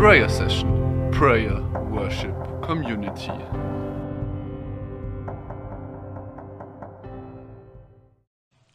[0.00, 3.30] Prayer Session, Prayer Worship Community.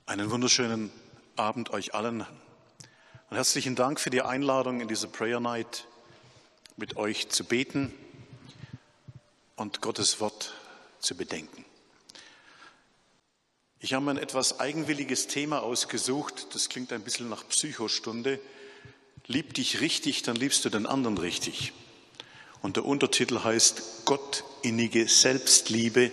[0.06, 0.92] Einen wunderschönen
[1.36, 5.88] Abend euch allen und herzlichen Dank für die Einladung in diese Prayer Night
[6.78, 7.92] mit euch zu beten
[9.56, 10.54] und Gottes Wort
[11.00, 11.66] zu bedenken.
[13.80, 18.40] Ich habe mir ein etwas eigenwilliges Thema ausgesucht, das klingt ein bisschen nach Psychostunde.
[19.28, 21.74] Lieb dich richtig, dann liebst du den anderen richtig.
[22.62, 26.12] Und der Untertitel heißt Gottinnige Selbstliebe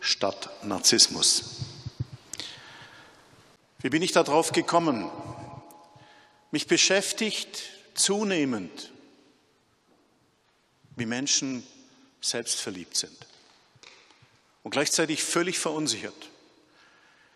[0.00, 1.56] statt Narzissmus.
[3.80, 5.10] Wie bin ich darauf gekommen?
[6.50, 7.62] Mich beschäftigt
[7.94, 8.92] zunehmend,
[10.96, 11.66] wie Menschen
[12.20, 13.16] selbstverliebt sind
[14.62, 16.30] und gleichzeitig völlig verunsichert.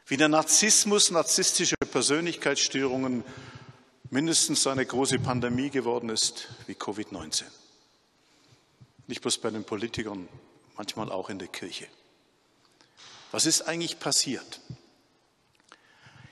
[0.06, 3.24] Wie der Narzissmus, narzisstische Persönlichkeitsstörungen
[4.10, 7.44] mindestens eine große Pandemie geworden ist wie Covid-19.
[9.06, 10.28] Nicht bloß bei den Politikern,
[10.76, 11.86] manchmal auch in der Kirche.
[13.30, 14.60] Was ist eigentlich passiert?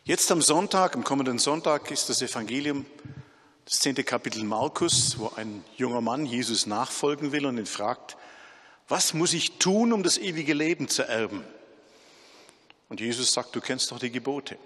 [0.04, 2.86] Jetzt am Sonntag, am kommenden Sonntag, ist das Evangelium,
[3.64, 8.16] das zehnte Kapitel Markus, wo ein junger Mann Jesus nachfolgen will und ihn fragt,
[8.88, 11.44] was muss ich tun, um das ewige Leben zu erben?
[12.88, 14.58] Und Jesus sagt, du kennst doch die Gebote.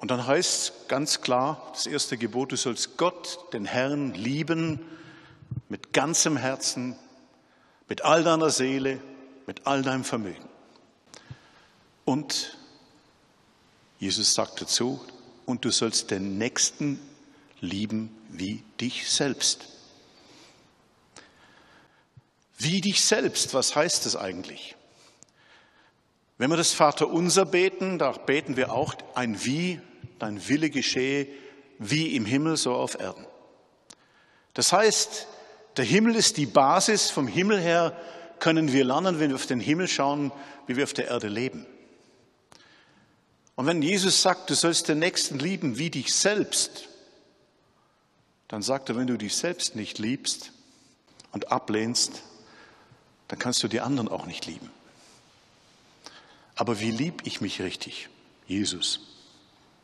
[0.00, 4.80] Und dann heißt es ganz klar, das erste Gebot, du sollst Gott, den Herrn, lieben
[5.68, 6.96] mit ganzem Herzen,
[7.86, 8.98] mit all deiner Seele,
[9.46, 10.48] mit all deinem Vermögen.
[12.06, 12.56] Und
[13.98, 15.04] Jesus sagt dazu,
[15.44, 16.98] und du sollst den Nächsten
[17.60, 19.68] lieben wie dich selbst.
[22.56, 24.76] Wie dich selbst, was heißt das eigentlich?
[26.38, 29.78] Wenn wir das Vaterunser beten, da beten wir auch ein Wie,
[30.22, 31.26] dein Wille geschehe,
[31.78, 33.26] wie im Himmel, so auf Erden.
[34.54, 35.26] Das heißt,
[35.76, 37.96] der Himmel ist die Basis, vom Himmel her
[38.38, 40.32] können wir lernen, wenn wir auf den Himmel schauen,
[40.66, 41.66] wie wir auf der Erde leben.
[43.54, 46.88] Und wenn Jesus sagt, du sollst den Nächsten lieben wie dich selbst,
[48.48, 50.52] dann sagt er, wenn du dich selbst nicht liebst
[51.32, 52.22] und ablehnst,
[53.28, 54.70] dann kannst du die anderen auch nicht lieben.
[56.56, 58.08] Aber wie lieb ich mich richtig?
[58.46, 59.00] Jesus,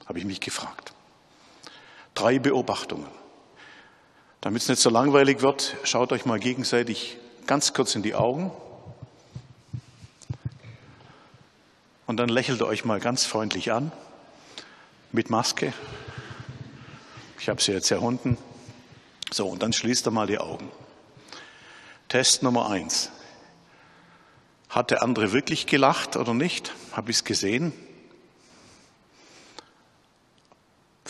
[0.06, 0.92] habe ich mich gefragt.
[2.14, 3.08] Drei Beobachtungen.
[4.40, 8.52] Damit es nicht so langweilig wird, schaut euch mal gegenseitig ganz kurz in die Augen
[12.06, 13.90] Und dann lächelt euch mal ganz freundlich an,
[15.10, 15.72] mit Maske.
[17.40, 18.38] Ich habe sie jetzt erhunden.
[19.32, 20.70] So, und dann schließt er mal die Augen.
[22.08, 23.10] Test Nummer eins.
[24.68, 26.72] Hat der andere wirklich gelacht oder nicht?
[26.92, 27.72] Habe ich es gesehen?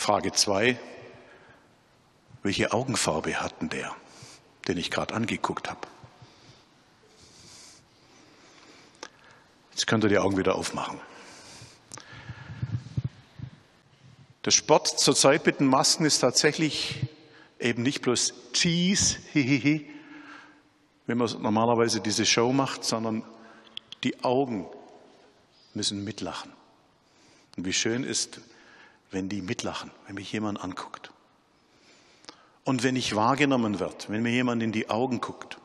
[0.07, 0.79] Frage zwei.
[2.41, 3.93] Welche Augenfarbe hatten der,
[4.69, 5.81] den ich gerade angeguckt habe?
[9.71, 11.01] Jetzt könnt ihr die Augen wieder aufmachen.
[14.45, 17.05] Der Sport zurzeit mit den Masken ist tatsächlich
[17.59, 19.89] eben nicht bloß Cheese, hihihi,
[21.05, 23.25] wenn man normalerweise diese Show macht, sondern
[24.05, 24.69] die Augen
[25.73, 26.53] müssen mitlachen.
[27.57, 28.39] Und wie schön ist,
[29.11, 31.11] wenn die mitlachen, wenn mich jemand anguckt.
[32.63, 35.57] Und wenn ich wahrgenommen wird, wenn mir jemand in die Augen guckt.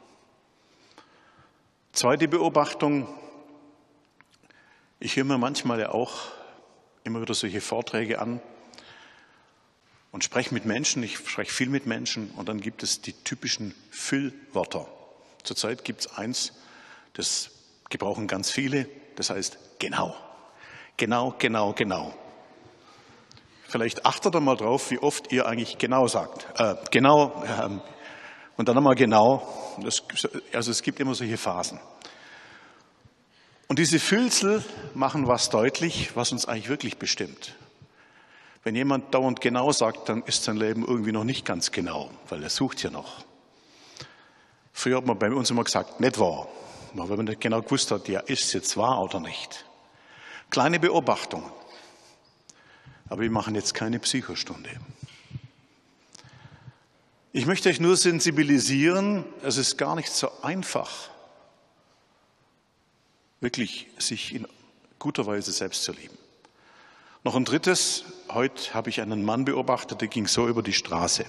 [1.93, 3.09] Zweite Beobachtung,
[5.01, 6.13] ich höre mir manchmal ja auch
[7.05, 8.41] immer wieder solche Vorträge an
[10.13, 13.75] und spreche mit Menschen, ich spreche viel mit Menschen und dann gibt es die typischen
[13.91, 14.87] Füllwörter.
[15.43, 16.53] Zurzeit gibt es eins,
[17.15, 17.51] das
[17.91, 20.15] gebrauchen ganz viele, das heißt genau.
[20.97, 22.15] Genau, genau, genau.
[23.72, 26.47] Vielleicht achtet ihr mal drauf, wie oft ihr eigentlich genau sagt.
[26.60, 27.71] Äh, genau äh,
[28.59, 29.49] und dann einmal genau.
[29.83, 30.03] Das,
[30.53, 31.81] also es gibt immer solche Phasen.
[33.69, 34.62] Und diese Füllsel
[34.93, 37.55] machen was deutlich, was uns eigentlich wirklich bestimmt.
[38.62, 42.43] Wenn jemand dauernd genau sagt, dann ist sein Leben irgendwie noch nicht ganz genau, weil
[42.43, 43.25] er sucht ja noch.
[44.75, 46.47] Früher hat man bei uns immer gesagt, nicht wahr.
[46.93, 49.64] Weil man nicht genau gewusst hat, ja, ist es jetzt wahr oder nicht.
[50.50, 51.50] Kleine Beobachtungen.
[53.12, 54.70] Aber wir machen jetzt keine Psychostunde.
[57.35, 61.11] Ich möchte euch nur sensibilisieren, es ist gar nicht so einfach,
[63.43, 64.49] wirklich sich in
[64.99, 66.17] guter Weise selbst zu lieben.
[67.23, 71.26] Noch ein drittes, heute habe ich einen Mann beobachtet, der ging so über die Straße.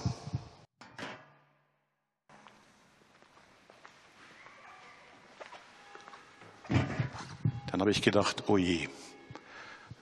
[7.70, 8.88] Dann habe ich gedacht, oh je,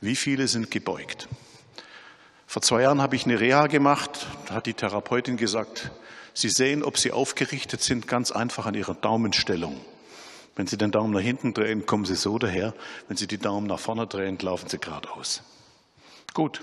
[0.00, 1.26] wie viele sind gebeugt?
[2.52, 4.26] Vor zwei Jahren habe ich eine Reha gemacht.
[4.46, 5.90] Da hat die Therapeutin gesagt,
[6.34, 9.80] Sie sehen, ob Sie aufgerichtet sind, ganz einfach an Ihrer Daumenstellung.
[10.54, 12.74] Wenn Sie den Daumen nach hinten drehen, kommen Sie so daher.
[13.08, 15.42] Wenn Sie die Daumen nach vorne drehen, laufen Sie geradeaus.
[16.34, 16.60] Gut.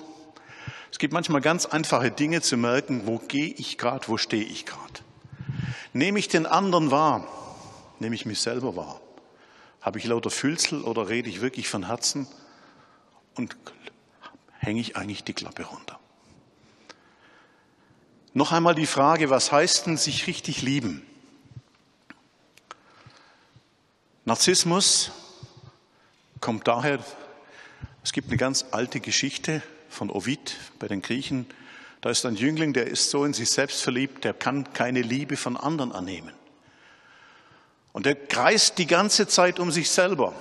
[0.91, 4.67] Es gibt manchmal ganz einfache Dinge zu merken, wo gehe ich gerade, wo stehe ich
[4.67, 5.01] gerade.
[5.93, 7.27] Nehme ich den anderen wahr?
[7.97, 9.01] Nehme ich mich selber wahr?
[9.81, 12.27] Habe ich lauter Füllsel oder rede ich wirklich von Herzen?
[13.33, 13.57] Und
[14.69, 15.99] hänge ich eigentlich die Klappe runter?
[18.33, 21.05] Noch einmal die Frage, was heißt denn sich richtig lieben?
[24.25, 25.11] Narzissmus
[26.39, 27.03] kommt daher,
[28.03, 31.47] es gibt eine ganz alte Geschichte von Ovid bei den Griechen.
[32.01, 35.35] Da ist ein Jüngling, der ist so in sich selbst verliebt, der kann keine Liebe
[35.35, 36.35] von anderen annehmen.
[37.91, 40.33] Und er kreist die ganze Zeit um sich selber.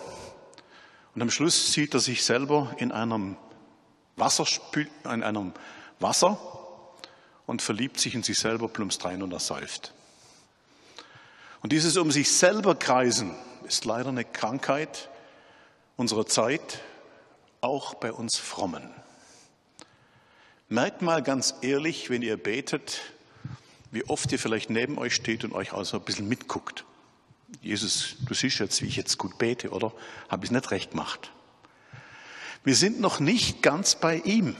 [1.14, 3.38] Und am Schluss sieht er sich selber in einem
[4.18, 5.52] Wasserspül, in einem
[6.00, 6.38] Wasser
[7.46, 9.92] und verliebt sich in sich selber plumpst rein und ersäuft.
[11.62, 13.34] Und dieses um sich selber kreisen
[13.66, 15.08] ist leider eine Krankheit
[15.96, 16.80] unserer Zeit,
[17.60, 18.88] auch bei uns Frommen.
[20.68, 23.00] Merkt mal ganz ehrlich, wenn ihr betet,
[23.90, 26.84] wie oft ihr vielleicht neben euch steht und euch also ein bisschen mitguckt.
[27.62, 29.92] Jesus, du siehst jetzt, wie ich jetzt gut bete, oder?
[30.28, 31.32] Habe ich nicht recht gemacht?
[32.68, 34.54] Wir sind noch nicht ganz bei ihm.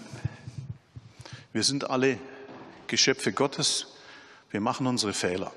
[1.52, 2.18] Wir sind alle
[2.86, 3.88] Geschöpfe Gottes.
[4.50, 5.52] Wir machen unsere Fehler.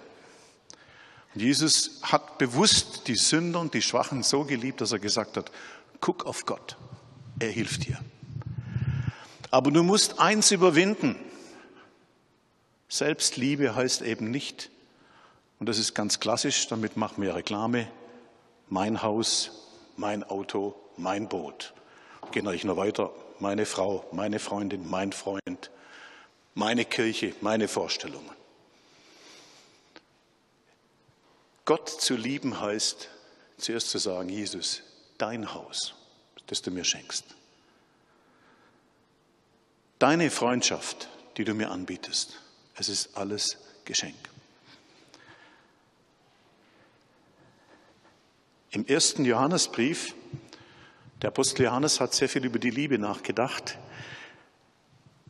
[1.33, 5.49] Und Jesus hat bewusst die Sünder und die Schwachen so geliebt, dass er gesagt hat,
[6.01, 6.75] guck auf Gott.
[7.39, 7.97] Er hilft dir.
[9.49, 11.15] Aber du musst eins überwinden.
[12.89, 14.69] Selbstliebe heißt eben nicht,
[15.57, 17.87] und das ist ganz klassisch, damit machen wir Reklame,
[18.67, 19.51] mein Haus,
[19.95, 21.73] mein Auto, mein Boot.
[22.29, 25.71] Gehen euch noch weiter, meine Frau, meine Freundin, mein Freund,
[26.53, 28.29] meine Kirche, meine Vorstellungen.
[31.65, 33.09] Gott zu lieben heißt
[33.57, 34.81] zuerst zu sagen, Jesus,
[35.17, 35.93] dein Haus,
[36.47, 37.25] das du mir schenkst.
[39.99, 42.39] Deine Freundschaft, die du mir anbietest,
[42.75, 44.17] es ist alles Geschenk.
[48.71, 50.15] Im ersten Johannesbrief,
[51.21, 53.77] der Apostel Johannes hat sehr viel über die Liebe nachgedacht.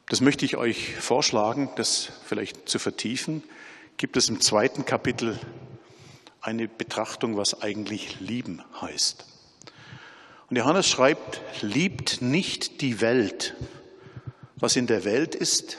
[0.07, 3.43] Das möchte ich euch vorschlagen, das vielleicht zu vertiefen.
[3.97, 5.37] Gibt es im zweiten Kapitel
[6.39, 9.25] eine Betrachtung, was eigentlich lieben heißt.
[10.49, 13.55] Und Johannes schreibt, liebt nicht die Welt,
[14.55, 15.77] was in der Welt ist.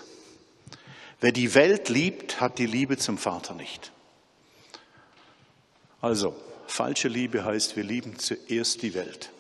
[1.21, 3.93] Wer die Welt liebt, hat die Liebe zum Vater nicht.
[6.01, 6.35] Also,
[6.67, 9.31] falsche Liebe heißt, wir lieben zuerst die Welt.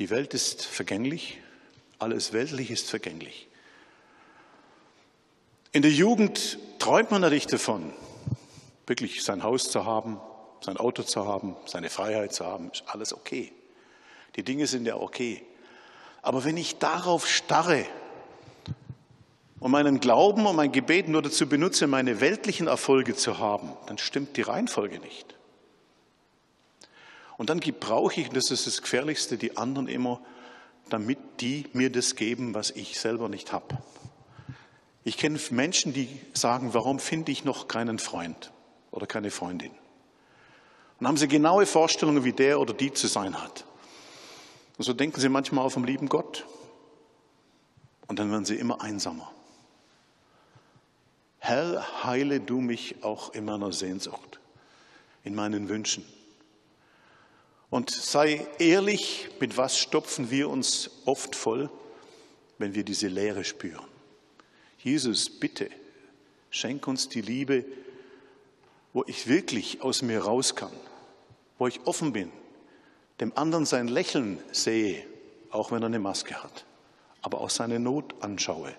[0.00, 1.36] Die Welt ist vergänglich,
[1.98, 3.48] alles Weltliche ist vergänglich.
[5.72, 7.92] In der Jugend träumt man natürlich davon,
[8.86, 10.18] wirklich sein Haus zu haben,
[10.62, 13.52] sein Auto zu haben, seine Freiheit zu haben, ist alles okay.
[14.36, 15.42] Die Dinge sind ja okay.
[16.22, 17.84] Aber wenn ich darauf starre
[19.58, 23.98] und meinen Glauben und mein Gebet nur dazu benutze, meine weltlichen Erfolge zu haben, dann
[23.98, 25.34] stimmt die Reihenfolge nicht.
[27.40, 30.20] Und dann gebrauche ich, und das ist das Gefährlichste, die anderen immer
[30.90, 33.78] damit die mir das geben, was ich selber nicht habe.
[35.04, 38.52] Ich kenne Menschen, die sagen, warum finde ich noch keinen Freund
[38.90, 39.70] oder keine Freundin?
[40.98, 43.64] Und haben sie genaue Vorstellungen, wie der oder die zu sein hat.
[44.76, 46.44] Und so denken sie manchmal auch vom lieben Gott.
[48.06, 49.32] Und dann werden sie immer einsamer.
[51.38, 54.40] Herr, heile du mich auch in meiner Sehnsucht,
[55.24, 56.04] in meinen Wünschen.
[57.70, 61.70] Und sei ehrlich, mit was stopfen wir uns oft voll,
[62.58, 63.86] wenn wir diese Leere spüren.
[64.78, 65.70] Jesus, bitte,
[66.50, 67.64] schenk uns die Liebe,
[68.92, 70.72] wo ich wirklich aus mir raus kann,
[71.58, 72.32] wo ich offen bin,
[73.20, 75.06] dem anderen sein Lächeln sehe,
[75.50, 76.64] auch wenn er eine Maske hat,
[77.22, 78.74] aber auch seine Not anschaue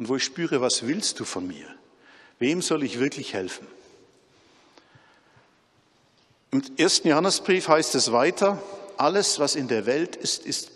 [0.00, 1.66] und wo ich spüre, was willst du von mir?
[2.38, 3.66] Wem soll ich wirklich helfen?
[6.52, 8.60] Im ersten Johannesbrief heißt es weiter,
[8.96, 10.72] alles, was in der Welt ist, ist,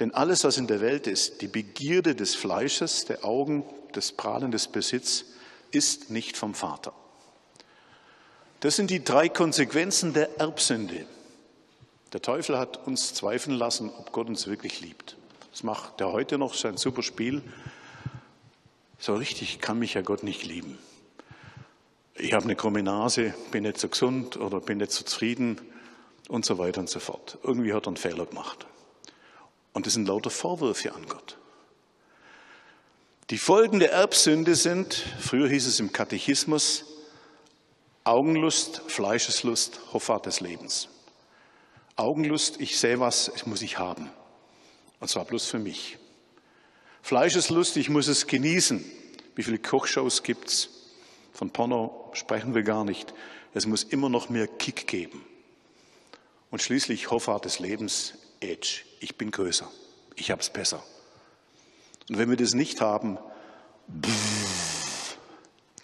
[0.00, 4.50] denn alles, was in der Welt ist, die Begierde des Fleisches, der Augen, des Prahlen
[4.50, 5.24] des Besitz,
[5.70, 6.92] ist nicht vom Vater.
[8.60, 11.06] Das sind die drei Konsequenzen der Erbsünde.
[12.12, 15.16] Der Teufel hat uns zweifeln lassen, ob Gott uns wirklich liebt.
[15.52, 17.42] Das macht er heute noch sein super Spiel.
[18.98, 20.78] So richtig kann mich ja Gott nicht lieben
[22.18, 25.60] ich habe eine krumme Nase, bin nicht so gesund oder bin nicht so zufrieden
[26.28, 27.38] und so weiter und so fort.
[27.42, 28.66] Irgendwie hat er einen Fehler gemacht.
[29.72, 31.38] Und das sind lauter Vorwürfe an Gott.
[33.30, 36.84] Die Folgen der Erbsünde sind, früher hieß es im Katechismus,
[38.04, 40.88] Augenlust, Fleischeslust, Hoffart des Lebens.
[41.96, 44.10] Augenlust, ich sehe was, das muss ich haben.
[44.98, 45.98] Und zwar bloß für mich.
[47.02, 48.84] Fleischeslust, ich muss es genießen.
[49.34, 50.77] Wie viele Kochshows gibt's?
[51.38, 53.14] Von Porno sprechen wir gar nicht.
[53.54, 55.24] Es muss immer noch mehr Kick geben.
[56.50, 58.80] Und schließlich Hoffart des Lebens, Edge.
[58.98, 59.70] Ich bin größer.
[60.16, 60.82] Ich hab's besser.
[62.08, 63.18] Und wenn wir das nicht haben,
[63.86, 64.10] dann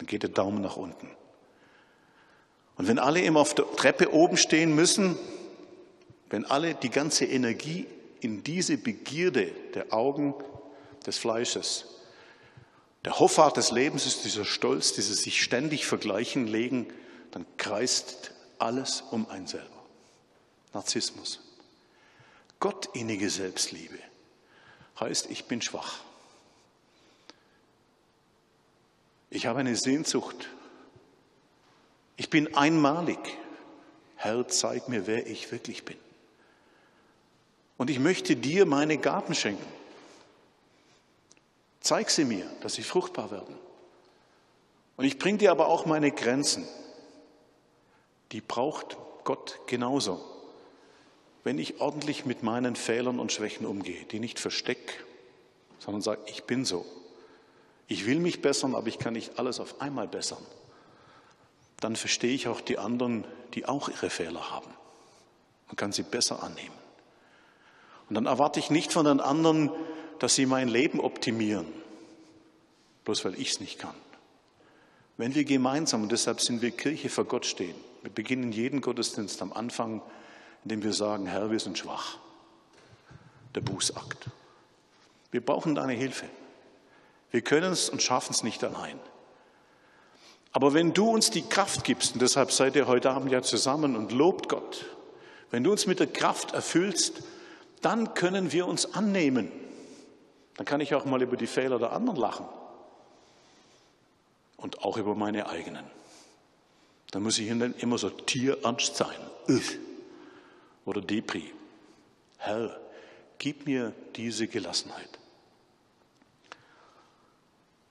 [0.07, 1.09] geht der Daumen nach unten.
[2.75, 5.17] Und wenn alle immer auf der Treppe oben stehen müssen,
[6.29, 7.87] wenn alle die ganze Energie
[8.19, 10.33] in diese Begierde der Augen
[11.07, 11.94] des Fleisches,
[13.05, 16.91] der Hoffart des Lebens ist dieser Stolz, dieses sich ständig vergleichen legen,
[17.29, 19.69] dann kreist alles um ein selber.
[20.73, 21.39] Narzissmus.
[22.59, 23.99] Gottinnige Selbstliebe
[24.99, 25.99] heißt, ich bin schwach.
[29.29, 30.49] Ich habe eine Sehnsucht.
[32.17, 33.19] Ich bin einmalig.
[34.15, 35.97] Herr, zeig mir, wer ich wirklich bin.
[37.77, 39.84] Und ich möchte dir meine Gaben schenken.
[41.85, 43.55] Zeig sie mir, dass sie fruchtbar werden.
[44.97, 46.67] Und ich bringe dir aber auch meine Grenzen.
[48.31, 50.19] Die braucht Gott genauso.
[51.43, 54.95] Wenn ich ordentlich mit meinen Fehlern und Schwächen umgehe, die nicht verstecke,
[55.77, 56.87] sondern sage, ich bin so.
[57.87, 60.43] Ich will mich bessern, aber ich kann nicht alles auf einmal bessern.
[61.81, 64.73] Dann verstehe ich auch die anderen, die auch ihre Fehler haben.
[65.67, 66.73] Man kann sie besser annehmen.
[68.09, 69.69] Und dann erwarte ich nicht von den anderen,
[70.19, 71.67] dass sie mein Leben optimieren,
[73.03, 73.95] bloß weil ich es nicht kann.
[75.17, 79.41] Wenn wir gemeinsam, und deshalb sind wir Kirche vor Gott stehen, wir beginnen jeden Gottesdienst
[79.41, 80.01] am Anfang,
[80.63, 82.17] indem wir sagen, Herr, wir sind schwach.
[83.55, 84.27] Der Bußakt.
[85.31, 86.25] Wir brauchen deine Hilfe.
[87.31, 88.99] Wir können es und schaffen es nicht allein.
[90.51, 93.95] Aber wenn du uns die Kraft gibst, und deshalb seid ihr heute Abend ja zusammen
[93.95, 94.85] und lobt Gott,
[95.51, 97.23] wenn du uns mit der Kraft erfüllst,
[97.81, 99.51] dann können wir uns annehmen.
[100.57, 102.45] Dann kann ich auch mal über die Fehler der anderen lachen
[104.57, 105.85] und auch über meine eigenen.
[107.11, 109.15] Dann muss ich ihnen immer so tierernst sein.
[110.85, 111.51] Oder Depri.
[112.37, 112.79] Herr,
[113.37, 115.19] gib mir diese Gelassenheit.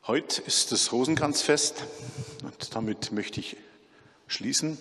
[0.06, 1.84] Heute ist das Rosenkranzfest
[2.42, 3.56] und damit möchte ich
[4.26, 4.78] schließen.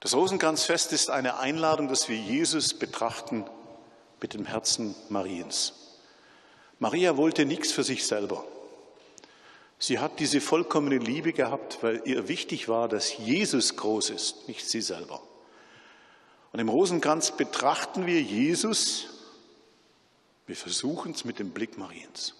[0.00, 3.44] Das Rosenkranzfest ist eine Einladung, dass wir Jesus betrachten
[4.20, 5.74] mit dem Herzen Mariens.
[6.78, 8.44] Maria wollte nichts für sich selber.
[9.78, 14.68] Sie hat diese vollkommene Liebe gehabt, weil ihr wichtig war, dass Jesus groß ist, nicht
[14.68, 15.22] sie selber.
[16.52, 19.08] Und im Rosenkranz betrachten wir Jesus
[20.48, 22.34] wir versuchen es mit dem Blick Mariens.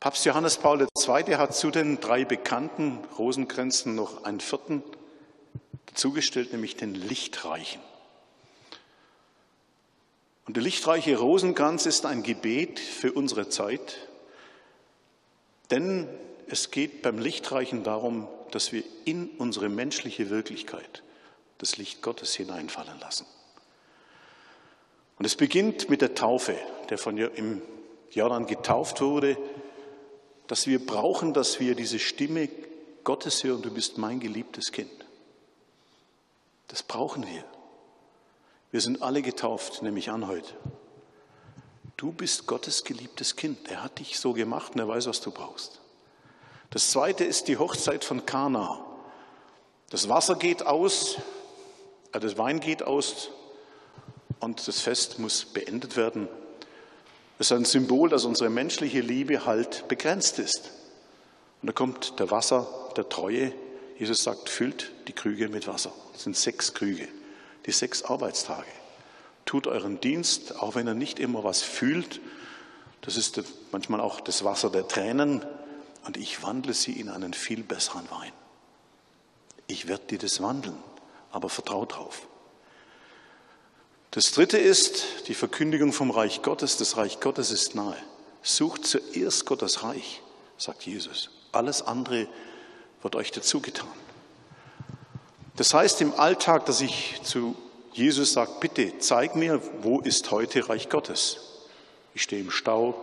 [0.00, 1.36] Papst Johannes Paul II.
[1.36, 4.82] hat zu den drei bekannten Rosenkränzen noch einen vierten
[5.86, 7.80] dazugestellt, nämlich den Lichtreichen.
[10.50, 13.98] Und der lichtreiche Rosenkranz ist ein Gebet für unsere Zeit,
[15.70, 16.08] denn
[16.48, 21.04] es geht beim Lichtreichen darum, dass wir in unsere menschliche Wirklichkeit
[21.58, 23.26] das Licht Gottes hineinfallen lassen.
[25.20, 26.56] Und es beginnt mit der Taufe,
[26.88, 27.62] der von im
[28.10, 29.38] Jordan getauft wurde,
[30.48, 32.48] dass wir brauchen, dass wir diese Stimme
[33.04, 34.90] Gottes hören, du bist mein geliebtes Kind.
[36.66, 37.44] Das brauchen wir.
[38.70, 40.54] Wir sind alle getauft, nehme ich an heute.
[41.96, 43.68] Du bist Gottes geliebtes Kind.
[43.68, 45.80] Er hat dich so gemacht und er weiß, was du brauchst.
[46.70, 48.84] Das zweite ist die Hochzeit von Kana.
[49.90, 51.16] Das Wasser geht aus,
[52.12, 53.30] äh, das Wein geht aus
[54.38, 56.28] und das Fest muss beendet werden.
[57.40, 60.70] Es ist ein Symbol, dass unsere menschliche Liebe halt begrenzt ist.
[61.60, 63.52] Und da kommt der Wasser der Treue.
[63.98, 65.92] Jesus sagt, füllt die Krüge mit Wasser.
[66.12, 67.08] Das sind sechs Krüge,
[67.70, 68.66] die sechs Arbeitstage.
[69.44, 72.20] Tut euren Dienst, auch wenn ihr nicht immer was fühlt.
[73.00, 75.46] Das ist manchmal auch das Wasser der Tränen.
[76.04, 78.32] Und ich wandle sie in einen viel besseren Wein.
[79.68, 80.76] Ich werde dir das wandeln,
[81.30, 82.26] aber vertraut drauf.
[84.10, 86.76] Das dritte ist die Verkündigung vom Reich Gottes.
[86.76, 87.96] Das Reich Gottes ist nahe.
[88.42, 90.22] Sucht zuerst Gottes Reich,
[90.58, 91.30] sagt Jesus.
[91.52, 92.26] Alles andere
[93.00, 93.86] wird euch dazugetan.
[95.60, 97.54] Das heißt im Alltag, dass ich zu
[97.92, 101.36] Jesus sage, bitte zeig mir, wo ist heute Reich Gottes?
[102.14, 102.94] Ich stehe im Stau,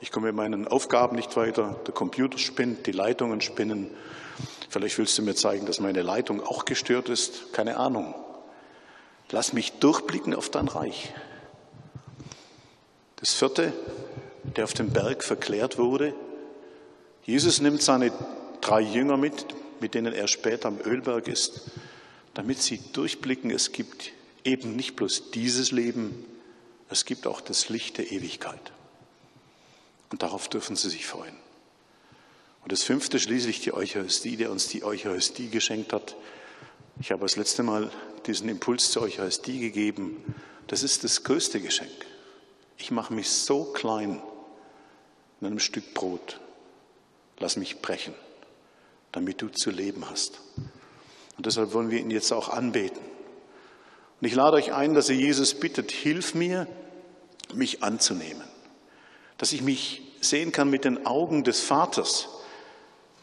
[0.00, 3.90] ich komme mit meinen Aufgaben nicht weiter, der Computer spinnt, die Leitungen spinnen.
[4.70, 8.14] Vielleicht willst du mir zeigen, dass meine Leitung auch gestört ist, keine Ahnung.
[9.30, 11.12] Lass mich durchblicken auf dein Reich.
[13.16, 13.74] Das vierte,
[14.56, 16.14] der auf dem Berg verklärt wurde.
[17.24, 18.12] Jesus nimmt seine
[18.62, 19.44] drei Jünger mit,
[19.80, 21.70] mit denen er später am Ölberg ist,
[22.38, 24.12] damit sie durchblicken, es gibt
[24.44, 26.24] eben nicht bloß dieses Leben,
[26.88, 28.60] es gibt auch das Licht der Ewigkeit.
[30.12, 31.34] Und darauf dürfen sie sich freuen.
[32.62, 36.14] Und das fünfte schließlich die Eucharistie, der uns die Eucharistie geschenkt hat.
[37.00, 37.90] Ich habe das letzte Mal
[38.26, 40.22] diesen Impuls zur Eucharistie gegeben.
[40.68, 41.90] Das ist das größte Geschenk.
[42.76, 44.22] Ich mache mich so klein
[45.40, 46.38] in einem Stück Brot.
[47.40, 48.14] Lass mich brechen,
[49.10, 50.38] damit du zu leben hast.
[51.38, 53.00] Und deshalb wollen wir ihn jetzt auch anbeten.
[54.20, 56.66] Und ich lade euch ein, dass ihr Jesus bittet, hilf mir,
[57.54, 58.42] mich anzunehmen.
[59.38, 62.28] Dass ich mich sehen kann mit den Augen des Vaters,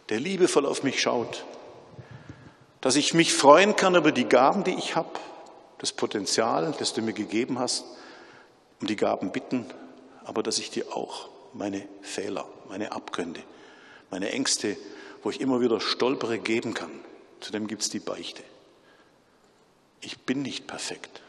[0.07, 1.43] der liebevoll auf mich schaut.
[2.79, 5.19] Dass ich mich freuen kann über die Gaben, die ich habe,
[5.79, 7.83] das Potenzial, das du mir gegeben hast,
[8.79, 9.65] um die Gaben bitten,
[10.23, 13.41] aber dass ich dir auch meine Fehler, meine Abgründe,
[14.09, 14.77] meine Ängste,
[15.21, 16.91] wo ich immer wieder stolpere, geben kann.
[17.39, 18.43] Zudem gibt es die Beichte.
[20.01, 21.21] Ich bin nicht perfekt.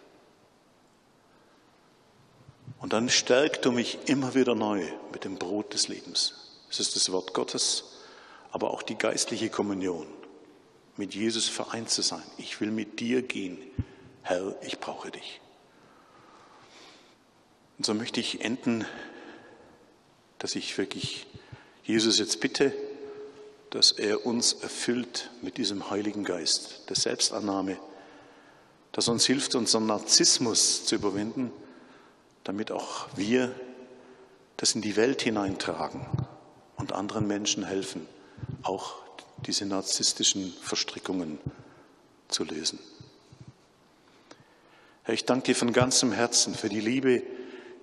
[2.78, 6.34] Und dann stärkt du mich immer wieder neu mit dem Brot des Lebens.
[6.70, 7.84] Es ist das Wort Gottes,
[8.50, 10.06] aber auch die geistliche Kommunion,
[10.96, 12.22] mit Jesus vereint zu sein.
[12.38, 13.58] Ich will mit dir gehen.
[14.22, 15.40] Herr, ich brauche dich.
[17.78, 18.86] Und so möchte ich enden,
[20.38, 21.26] dass ich wirklich
[21.84, 22.72] Jesus jetzt bitte,
[23.76, 27.76] dass er uns erfüllt mit diesem Heiligen Geist der Selbstannahme,
[28.92, 31.52] dass uns hilft, unseren Narzissmus zu überwinden,
[32.42, 33.54] damit auch wir
[34.56, 36.06] das in die Welt hineintragen
[36.76, 38.08] und anderen Menschen helfen,
[38.62, 38.94] auch
[39.46, 41.38] diese narzisstischen Verstrickungen
[42.28, 42.78] zu lösen.
[45.02, 47.22] Herr, ich danke dir von ganzem Herzen für die Liebe,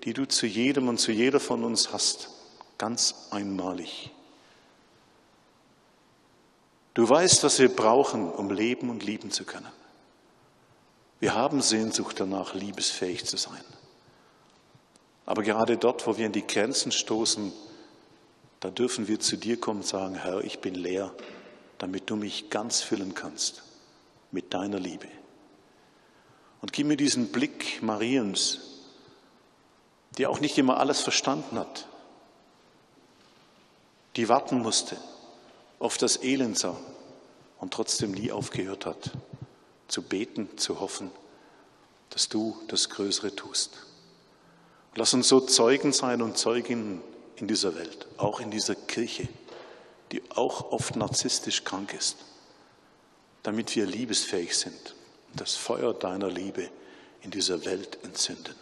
[0.05, 2.29] die du zu jedem und zu jeder von uns hast,
[2.79, 4.09] ganz einmalig.
[6.93, 9.71] Du weißt, was wir brauchen, um leben und lieben zu können.
[11.19, 13.63] Wir haben Sehnsucht danach, liebesfähig zu sein.
[15.25, 17.51] Aber gerade dort, wo wir in die Grenzen stoßen,
[18.59, 21.13] da dürfen wir zu dir kommen und sagen, Herr, ich bin leer,
[21.77, 23.63] damit du mich ganz füllen kannst
[24.31, 25.07] mit deiner Liebe.
[26.61, 28.59] Und gib mir diesen Blick Mariens,
[30.17, 31.87] die auch nicht immer alles verstanden hat,
[34.15, 34.97] die warten musste,
[35.83, 36.77] auf das Elend sah
[37.59, 39.11] und trotzdem nie aufgehört hat,
[39.89, 41.11] zu beten, zu hoffen,
[42.09, 43.85] dass du das Größere tust.
[44.95, 47.01] Lass uns so Zeugen sein und Zeuginnen
[47.35, 49.27] in dieser Welt, auch in dieser Kirche,
[50.13, 52.15] die auch oft narzisstisch krank ist,
[53.41, 54.95] damit wir liebesfähig sind
[55.31, 56.69] und das Feuer deiner Liebe
[57.23, 58.55] in dieser Welt entzünden.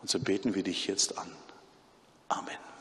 [0.00, 1.30] Und so beten wir dich jetzt an.
[2.28, 2.71] Amen.